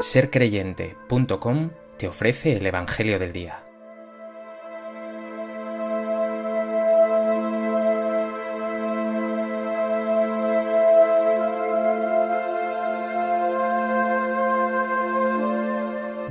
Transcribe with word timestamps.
sercreyente.com 0.00 1.70
te 1.98 2.06
ofrece 2.06 2.56
el 2.56 2.66
Evangelio 2.66 3.18
del 3.18 3.32
Día. 3.32 3.64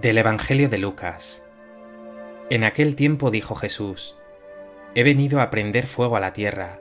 Del 0.00 0.18
Evangelio 0.18 0.68
de 0.68 0.76
Lucas. 0.76 1.42
En 2.50 2.64
aquel 2.64 2.94
tiempo 2.94 3.30
dijo 3.30 3.54
Jesús, 3.54 4.14
He 4.94 5.02
venido 5.02 5.40
a 5.40 5.48
prender 5.48 5.86
fuego 5.86 6.16
a 6.16 6.20
la 6.20 6.34
tierra, 6.34 6.78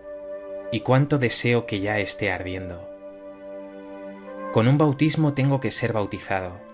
y 0.73 0.81
cuánto 0.81 1.17
deseo 1.17 1.65
que 1.65 1.79
ya 1.79 1.99
esté 1.99 2.29
ardiendo. 2.29 2.89
Con 4.51 4.67
un 4.67 4.77
bautismo 4.77 5.33
tengo 5.33 5.61
que 5.61 5.71
ser 5.71 5.93
bautizado, 5.93 6.72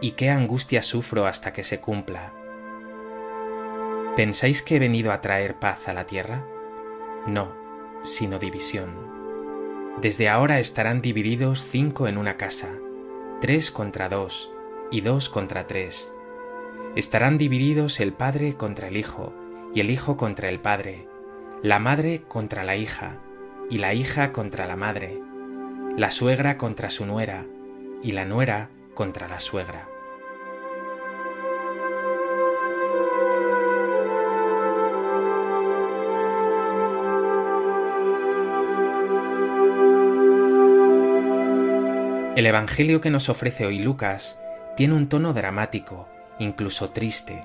y 0.00 0.12
qué 0.12 0.30
angustia 0.30 0.82
sufro 0.82 1.26
hasta 1.26 1.52
que 1.52 1.64
se 1.64 1.80
cumpla. 1.80 2.32
¿Pensáis 4.16 4.62
que 4.62 4.76
he 4.76 4.78
venido 4.78 5.12
a 5.12 5.20
traer 5.20 5.58
paz 5.58 5.88
a 5.88 5.92
la 5.92 6.04
tierra? 6.04 6.44
No, 7.26 7.54
sino 8.02 8.38
división. 8.38 8.90
Desde 10.00 10.28
ahora 10.28 10.58
estarán 10.58 11.02
divididos 11.02 11.66
cinco 11.66 12.08
en 12.08 12.16
una 12.16 12.36
casa, 12.36 12.68
tres 13.40 13.70
contra 13.70 14.08
dos 14.08 14.50
y 14.90 15.02
dos 15.02 15.28
contra 15.28 15.66
tres. 15.66 16.12
Estarán 16.96 17.38
divididos 17.38 18.00
el 18.00 18.12
padre 18.12 18.54
contra 18.54 18.88
el 18.88 18.96
hijo 18.96 19.32
y 19.74 19.80
el 19.80 19.90
hijo 19.90 20.16
contra 20.16 20.48
el 20.48 20.58
padre, 20.58 21.06
la 21.62 21.78
madre 21.78 22.22
contra 22.26 22.64
la 22.64 22.76
hija 22.76 23.18
y 23.68 23.78
la 23.78 23.94
hija 23.94 24.32
contra 24.32 24.66
la 24.66 24.76
madre, 24.76 25.20
la 25.96 26.10
suegra 26.10 26.56
contra 26.56 26.90
su 26.90 27.06
nuera 27.06 27.46
y 28.02 28.12
la 28.12 28.24
nuera 28.24 28.70
contra 29.00 29.28
la 29.28 29.40
suegra. 29.40 29.88
El 42.36 42.44
Evangelio 42.44 43.00
que 43.00 43.08
nos 43.08 43.30
ofrece 43.30 43.64
hoy 43.64 43.78
Lucas 43.78 44.38
tiene 44.76 44.92
un 44.92 45.08
tono 45.08 45.32
dramático, 45.32 46.06
incluso 46.38 46.90
triste. 46.90 47.42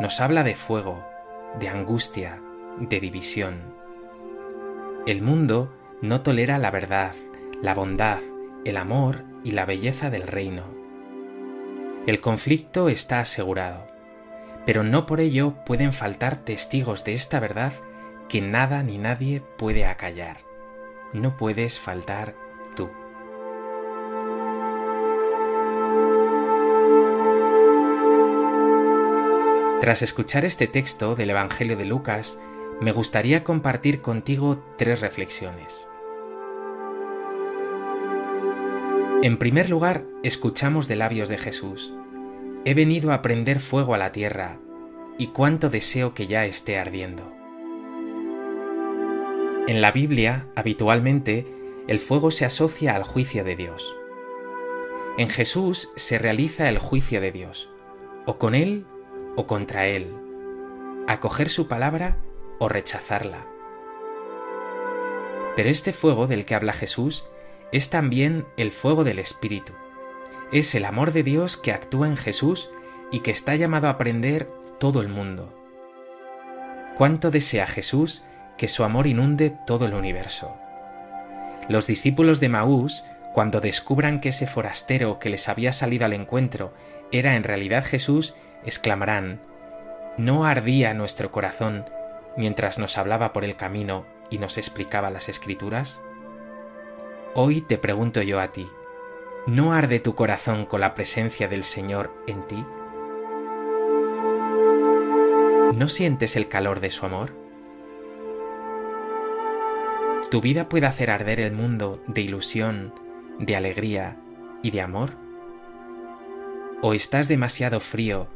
Nos 0.00 0.18
habla 0.22 0.44
de 0.44 0.54
fuego, 0.54 1.06
de 1.60 1.68
angustia, 1.68 2.40
de 2.78 3.00
división. 3.00 3.74
El 5.06 5.20
mundo 5.20 5.76
no 6.00 6.22
tolera 6.22 6.56
la 6.56 6.70
verdad, 6.70 7.12
la 7.60 7.74
bondad, 7.74 8.20
el 8.64 8.78
amor 8.78 9.30
y 9.44 9.52
la 9.52 9.64
belleza 9.64 10.10
del 10.10 10.26
reino. 10.26 10.64
El 12.06 12.20
conflicto 12.20 12.88
está 12.88 13.20
asegurado, 13.20 13.86
pero 14.66 14.82
no 14.82 15.06
por 15.06 15.20
ello 15.20 15.54
pueden 15.64 15.92
faltar 15.92 16.36
testigos 16.36 17.04
de 17.04 17.14
esta 17.14 17.40
verdad 17.40 17.72
que 18.28 18.40
nada 18.40 18.82
ni 18.82 18.98
nadie 18.98 19.42
puede 19.58 19.86
acallar. 19.86 20.38
No 21.12 21.36
puedes 21.36 21.78
faltar 21.78 22.34
tú. 22.74 22.90
Tras 29.80 30.02
escuchar 30.02 30.44
este 30.44 30.68
texto 30.68 31.14
del 31.14 31.30
Evangelio 31.30 31.76
de 31.76 31.84
Lucas, 31.84 32.38
me 32.80 32.92
gustaría 32.92 33.44
compartir 33.44 34.00
contigo 34.00 34.58
tres 34.78 35.00
reflexiones. 35.00 35.88
En 39.22 39.36
primer 39.36 39.70
lugar, 39.70 40.04
escuchamos 40.24 40.88
de 40.88 40.96
labios 40.96 41.28
de 41.28 41.38
Jesús, 41.38 41.92
He 42.64 42.74
venido 42.74 43.12
a 43.12 43.22
prender 43.22 43.60
fuego 43.60 43.94
a 43.94 43.98
la 43.98 44.10
tierra, 44.10 44.58
y 45.16 45.28
cuánto 45.28 45.70
deseo 45.70 46.12
que 46.12 46.26
ya 46.26 46.44
esté 46.44 46.76
ardiendo. 46.76 47.32
En 49.68 49.80
la 49.80 49.92
Biblia, 49.92 50.48
habitualmente, 50.56 51.46
el 51.86 52.00
fuego 52.00 52.32
se 52.32 52.44
asocia 52.44 52.96
al 52.96 53.04
juicio 53.04 53.44
de 53.44 53.54
Dios. 53.54 53.94
En 55.18 55.28
Jesús 55.28 55.90
se 55.94 56.18
realiza 56.18 56.68
el 56.68 56.80
juicio 56.80 57.20
de 57.20 57.30
Dios, 57.30 57.70
o 58.26 58.38
con 58.38 58.56
Él 58.56 58.86
o 59.36 59.46
contra 59.46 59.86
Él. 59.86 60.12
Acoger 61.06 61.48
su 61.48 61.68
palabra 61.68 62.18
o 62.58 62.68
rechazarla. 62.68 63.46
Pero 65.54 65.68
este 65.68 65.92
fuego 65.92 66.26
del 66.26 66.44
que 66.44 66.56
habla 66.56 66.72
Jesús 66.72 67.24
es 67.72 67.88
también 67.88 68.46
el 68.56 68.70
fuego 68.70 69.02
del 69.02 69.18
Espíritu. 69.18 69.72
Es 70.52 70.74
el 70.74 70.84
amor 70.84 71.12
de 71.12 71.22
Dios 71.22 71.56
que 71.56 71.72
actúa 71.72 72.06
en 72.06 72.18
Jesús 72.18 72.70
y 73.10 73.20
que 73.20 73.30
está 73.30 73.56
llamado 73.56 73.88
a 73.88 73.92
aprender 73.92 74.48
todo 74.78 75.00
el 75.00 75.08
mundo. 75.08 75.58
¿Cuánto 76.96 77.30
desea 77.30 77.66
Jesús 77.66 78.22
que 78.58 78.68
su 78.68 78.84
amor 78.84 79.06
inunde 79.06 79.56
todo 79.66 79.86
el 79.86 79.94
universo? 79.94 80.54
Los 81.68 81.86
discípulos 81.86 82.40
de 82.40 82.50
Maús, 82.50 83.02
cuando 83.32 83.60
descubran 83.60 84.20
que 84.20 84.28
ese 84.28 84.46
forastero 84.46 85.18
que 85.18 85.30
les 85.30 85.48
había 85.48 85.72
salido 85.72 86.04
al 86.04 86.12
encuentro 86.12 86.74
era 87.10 87.36
en 87.36 87.44
realidad 87.44 87.84
Jesús, 87.84 88.34
exclamarán, 88.64 89.40
¿No 90.18 90.44
ardía 90.44 90.92
nuestro 90.92 91.32
corazón 91.32 91.86
mientras 92.36 92.78
nos 92.78 92.98
hablaba 92.98 93.32
por 93.32 93.44
el 93.44 93.56
camino 93.56 94.04
y 94.28 94.36
nos 94.36 94.58
explicaba 94.58 95.10
las 95.10 95.30
escrituras? 95.30 96.02
Hoy 97.34 97.62
te 97.62 97.78
pregunto 97.78 98.20
yo 98.20 98.40
a 98.40 98.52
ti, 98.52 98.68
¿no 99.46 99.72
arde 99.72 100.00
tu 100.00 100.14
corazón 100.14 100.66
con 100.66 100.82
la 100.82 100.92
presencia 100.92 101.48
del 101.48 101.64
Señor 101.64 102.12
en 102.26 102.46
ti? 102.46 102.62
¿No 105.74 105.88
sientes 105.88 106.36
el 106.36 106.48
calor 106.48 106.80
de 106.80 106.90
su 106.90 107.06
amor? 107.06 107.32
¿Tu 110.30 110.42
vida 110.42 110.68
puede 110.68 110.84
hacer 110.84 111.10
arder 111.10 111.40
el 111.40 111.52
mundo 111.52 112.02
de 112.06 112.20
ilusión, 112.20 112.92
de 113.38 113.56
alegría 113.56 114.18
y 114.62 114.70
de 114.70 114.82
amor? 114.82 115.12
¿O 116.82 116.92
estás 116.92 117.28
demasiado 117.28 117.80
frío 117.80 118.26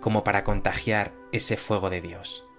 como 0.00 0.24
para 0.24 0.42
contagiar 0.42 1.12
ese 1.30 1.56
fuego 1.56 1.88
de 1.88 2.00
Dios? 2.00 2.49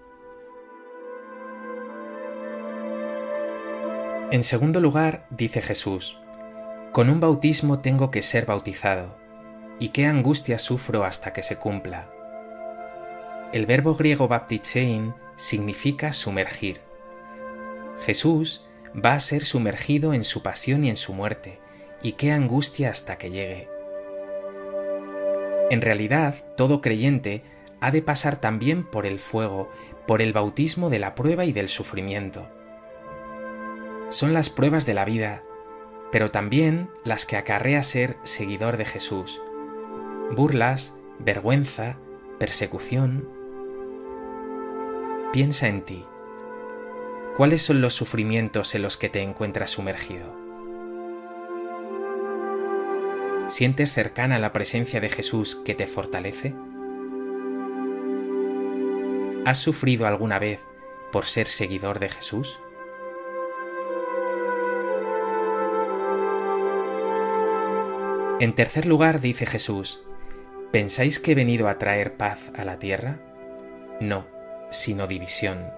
En 4.32 4.46
segundo 4.46 4.80
lugar, 4.80 5.26
dice 5.30 5.62
Jesús, 5.62 6.18
con 6.94 7.10
un 7.10 7.20
bautismo 7.20 7.80
tengo 7.80 8.12
que 8.12 8.22
ser 8.22 8.46
bautizado, 8.46 9.18
y 9.78 9.90
qué 9.90 10.06
angustia 10.06 10.58
sufro 10.58 11.04
hasta 11.04 11.34
que 11.34 11.44
se 11.44 11.58
cumpla. 11.58 12.10
El 13.52 13.66
verbo 13.66 13.94
griego 13.96 14.30
baptizein 14.30 15.14
significa 15.36 16.14
sumergir. 16.14 16.80
Jesús 18.06 18.66
va 18.96 19.16
a 19.16 19.20
ser 19.20 19.44
sumergido 19.44 20.14
en 20.14 20.24
su 20.24 20.42
pasión 20.42 20.86
y 20.86 20.90
en 20.90 20.96
su 20.96 21.12
muerte, 21.14 21.60
y 22.02 22.14
qué 22.14 22.32
angustia 22.32 22.90
hasta 22.90 23.18
que 23.18 23.32
llegue. 23.32 23.68
En 25.70 25.82
realidad, 25.82 26.36
todo 26.56 26.80
creyente 26.80 27.44
ha 27.82 27.92
de 27.92 28.02
pasar 28.02 28.40
también 28.40 28.90
por 28.90 29.06
el 29.06 29.20
fuego, 29.20 29.70
por 30.08 30.22
el 30.22 30.32
bautismo 30.32 30.90
de 30.90 31.00
la 31.00 31.16
prueba 31.16 31.44
y 31.44 31.52
del 31.52 31.68
sufrimiento 31.68 32.48
son 34.12 34.34
las 34.34 34.50
pruebas 34.50 34.86
de 34.86 34.94
la 34.94 35.06
vida, 35.06 35.42
pero 36.12 36.32
también 36.32 36.90
las 37.06 37.26
que 37.26 37.38
acarrea 37.38 37.82
ser 37.82 38.18
seguidor 38.24 38.76
de 38.76 38.86
Jesús. 38.86 39.42
Burlas, 40.36 40.94
vergüenza, 41.20 41.96
persecución. 42.38 43.28
Piensa 45.32 45.70
en 45.70 45.84
ti. 45.84 46.06
¿Cuáles 47.38 47.62
son 47.62 47.80
los 47.80 47.94
sufrimientos 47.94 48.76
en 48.76 48.82
los 48.82 48.98
que 48.98 49.08
te 49.08 49.22
encuentras 49.22 49.72
sumergido? 49.72 50.36
¿Sientes 53.48 53.94
cercana 53.94 54.40
la 54.40 54.52
presencia 54.52 55.00
de 55.00 55.10
Jesús 55.10 55.56
que 55.56 55.74
te 55.74 55.88
fortalece? 55.88 56.54
¿Has 59.46 59.60
sufrido 59.60 60.06
alguna 60.06 60.38
vez 60.38 60.60
por 61.14 61.26
ser 61.26 61.48
seguidor 61.48 62.00
de 62.00 62.10
Jesús? 62.10 62.60
En 68.42 68.56
tercer 68.56 68.88
lugar, 68.88 69.22
dice 69.22 69.46
Jesús, 69.46 70.02
¿pensáis 70.72 71.20
que 71.20 71.34
he 71.34 71.36
venido 71.36 71.68
a 71.68 71.78
traer 71.78 72.18
paz 72.18 72.52
a 72.56 72.66
la 72.66 72.80
tierra? 72.80 73.20
No, 74.00 74.26
sino 74.72 75.06
división. 75.06 75.70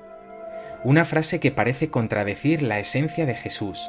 Una 0.85 1.03
frase 1.03 1.41
que 1.41 1.51
parece 1.51 1.89
contradecir 1.89 2.61
la 2.63 2.79
esencia 2.79 3.25
de 3.25 3.33
Jesús, 3.35 3.85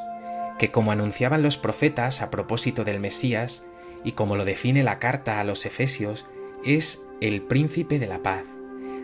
que 0.58 0.72
como 0.72 0.90
anunciaban 0.90 1.40
los 1.40 1.56
profetas 1.56 2.20
a 2.20 2.32
propósito 2.32 2.82
del 2.82 2.98
Mesías, 2.98 3.62
y 4.02 4.12
como 4.12 4.34
lo 4.34 4.44
define 4.44 4.82
la 4.82 4.98
carta 4.98 5.38
a 5.38 5.44
los 5.44 5.66
Efesios, 5.66 6.26
es 6.64 7.00
el 7.20 7.42
príncipe 7.42 8.00
de 8.00 8.08
la 8.08 8.24
paz. 8.24 8.42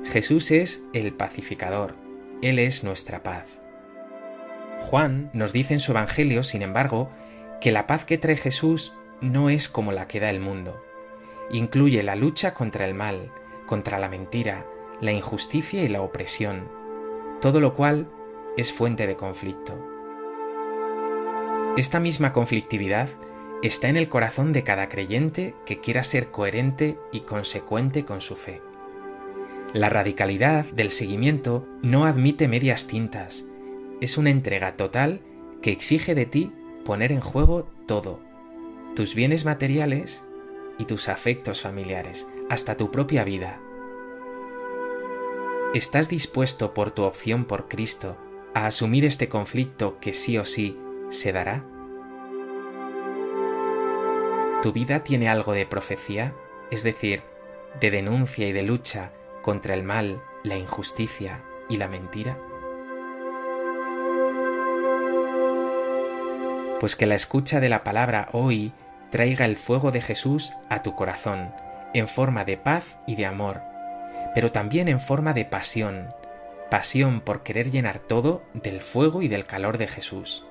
Jesús 0.05 0.51
es 0.51 0.83
el 0.95 1.13
pacificador, 1.13 1.95
Él 2.43 2.59
es 2.59 2.83
nuestra 2.83 3.23
paz. 3.23 3.47
Juan 4.81 5.31
nos 5.33 5.53
dice 5.53 5.75
en 5.75 5.81
su 5.81 5.93
Evangelio, 5.93 6.43
sin 6.43 6.63
embargo, 6.63 7.09
que 7.61 7.71
la 7.71 7.87
paz 7.87 8.05
que 8.05 8.19
trae 8.19 8.35
Jesús 8.35 8.95
no 9.21 9.51
es 9.51 9.69
como 9.69 9.93
la 9.93 10.07
que 10.09 10.21
da 10.21 10.31
el 10.31 10.41
mundo. 10.41 10.83
Incluye 11.51 12.03
la 12.03 12.17
lucha 12.17 12.55
contra 12.55 12.85
el 12.85 12.95
mal, 12.95 13.33
contra 13.67 13.99
la 13.99 14.09
mentira, 14.09 14.67
la 15.01 15.13
injusticia 15.13 15.83
y 15.83 15.89
la 15.89 16.03
opresión, 16.03 16.69
todo 17.41 17.61
lo 17.61 17.75
cual 17.75 18.09
es 18.57 18.73
fuente 18.73 19.07
de 19.07 19.17
conflicto. 19.17 19.79
Esta 21.77 22.01
misma 22.01 22.33
conflictividad 22.33 23.09
está 23.63 23.89
en 23.89 23.97
el 23.97 24.09
corazón 24.09 24.53
de 24.53 24.65
cada 24.65 24.89
creyente 24.89 25.55
que 25.65 25.81
quiera 25.81 26.03
ser 26.03 26.31
coherente 26.31 26.99
y 27.13 27.21
consecuente 27.21 28.05
con 28.05 28.21
su 28.21 28.37
fe. 28.37 28.61
La 29.73 29.89
radicalidad 29.89 30.65
del 30.67 30.91
seguimiento 30.91 31.67
no 31.81 32.07
admite 32.07 32.49
medias 32.49 32.87
tintas, 32.87 33.45
es 34.01 34.19
una 34.19 34.31
entrega 34.31 34.77
total 34.77 35.21
que 35.63 35.71
exige 35.71 36.15
de 36.15 36.27
ti 36.27 36.53
poner 36.85 37.13
en 37.13 37.21
juego 37.21 37.69
todo, 37.87 38.21
tus 38.95 39.15
bienes 39.15 39.45
materiales 39.45 40.25
y 40.79 40.85
tus 40.85 41.09
afectos 41.09 41.61
familiares, 41.61 42.27
hasta 42.49 42.77
tu 42.77 42.91
propia 42.91 43.25
vida. 43.25 43.61
¿Estás 45.75 46.09
dispuesto 46.09 46.75
por 46.75 46.91
tu 46.91 47.05
opción 47.05 47.45
por 47.45 47.69
Cristo 47.69 48.17
a 48.55 48.67
asumir 48.67 49.05
este 49.05 49.29
conflicto 49.29 49.99
que 50.01 50.13
sí 50.13 50.37
o 50.39 50.45
sí 50.45 50.77
se 51.09 51.33
dará? 51.33 51.65
¿Tu 54.63 54.73
vida 54.73 55.05
tiene 55.05 55.29
algo 55.29 55.53
de 55.53 55.67
profecía, 55.67 56.35
es 56.71 56.83
decir, 56.83 57.23
de 57.81 57.91
denuncia 57.91 58.49
y 58.49 58.53
de 58.53 58.65
lucha 58.65 59.13
contra 59.43 59.75
el 59.75 59.85
mal, 59.85 60.23
la 60.43 60.57
injusticia 60.57 61.45
y 61.69 61.77
la 61.77 61.87
mentira? 61.87 62.37
Pues 66.81 66.97
que 66.97 67.05
la 67.05 67.15
escucha 67.15 67.61
de 67.61 67.69
la 67.69 67.85
palabra 67.85 68.31
hoy 68.33 68.73
traiga 69.11 69.45
el 69.45 69.57
fuego 69.57 69.91
de 69.91 70.01
Jesús 70.01 70.55
a 70.71 70.83
tu 70.83 70.95
corazón, 70.97 71.53
en 71.93 72.09
forma 72.09 72.47
de 72.47 72.57
paz 72.57 72.99
y 73.07 73.17
de 73.17 73.27
amor, 73.27 73.61
pero 74.35 74.51
también 74.51 74.89
en 74.89 74.99
forma 74.99 75.35
de 75.35 75.45
pasión, 75.45 76.15
pasión 76.71 77.21
por 77.21 77.43
querer 77.43 77.71
llenar 77.71 77.99
todo 77.99 78.43
del 78.55 78.81
fuego 78.81 79.21
y 79.21 79.29
del 79.29 79.45
calor 79.45 79.77
de 79.77 79.89
Jesús. 79.89 80.47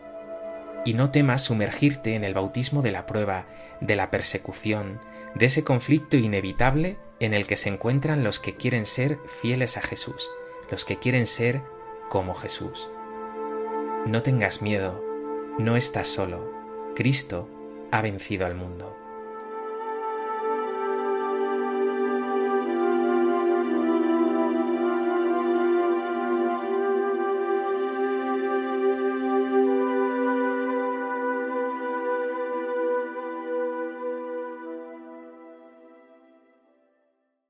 Y 0.86 0.94
no 0.94 1.10
temas 1.10 1.42
sumergirte 1.42 2.14
en 2.14 2.24
el 2.24 2.36
bautismo 2.36 2.84
de 2.84 2.92
la 2.92 3.08
prueba, 3.08 3.48
de 3.82 3.96
la 3.96 4.12
persecución, 4.12 5.02
de 5.34 5.48
ese 5.48 5.64
conflicto 5.64 6.16
inevitable 6.16 6.98
en 7.20 7.34
el 7.34 7.48
que 7.48 7.58
se 7.58 7.70
encuentran 7.70 8.24
los 8.24 8.40
que 8.40 8.56
quieren 8.56 8.86
ser 8.86 9.18
fieles 9.42 9.78
a 9.78 9.82
Jesús, 9.82 10.30
los 10.70 10.86
que 10.86 10.98
quieren 10.98 11.26
ser 11.26 11.62
como 12.08 12.36
Jesús. 12.36 12.88
No 14.06 14.22
tengas 14.22 14.62
miedo, 14.62 15.09
no 15.60 15.76
estás 15.76 16.08
solo. 16.08 16.54
Cristo 16.96 17.50
ha 17.92 18.02
vencido 18.02 18.46
al 18.46 18.56
mundo. 18.56 18.96